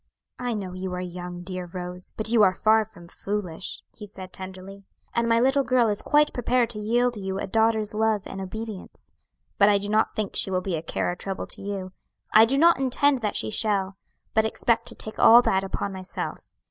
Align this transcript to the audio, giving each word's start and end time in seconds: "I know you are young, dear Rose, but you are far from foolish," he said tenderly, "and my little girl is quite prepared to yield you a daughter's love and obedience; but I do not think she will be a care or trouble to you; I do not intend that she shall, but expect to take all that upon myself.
"I 0.39 0.55
know 0.55 0.73
you 0.73 0.91
are 0.95 0.99
young, 0.99 1.43
dear 1.43 1.67
Rose, 1.71 2.11
but 2.17 2.29
you 2.31 2.41
are 2.41 2.55
far 2.55 2.83
from 2.85 3.07
foolish," 3.07 3.83
he 3.95 4.07
said 4.07 4.33
tenderly, 4.33 4.83
"and 5.13 5.29
my 5.29 5.39
little 5.39 5.61
girl 5.63 5.89
is 5.89 6.01
quite 6.01 6.33
prepared 6.33 6.71
to 6.71 6.79
yield 6.79 7.17
you 7.17 7.37
a 7.37 7.45
daughter's 7.45 7.93
love 7.93 8.23
and 8.25 8.41
obedience; 8.41 9.11
but 9.59 9.69
I 9.69 9.77
do 9.77 9.89
not 9.89 10.15
think 10.15 10.35
she 10.35 10.49
will 10.49 10.59
be 10.61 10.75
a 10.75 10.81
care 10.81 11.11
or 11.11 11.15
trouble 11.15 11.45
to 11.45 11.61
you; 11.61 11.91
I 12.33 12.45
do 12.45 12.57
not 12.57 12.79
intend 12.79 13.19
that 13.21 13.35
she 13.35 13.51
shall, 13.51 13.95
but 14.33 14.43
expect 14.43 14.87
to 14.87 14.95
take 14.95 15.19
all 15.19 15.43
that 15.43 15.63
upon 15.63 15.93
myself. 15.93 16.49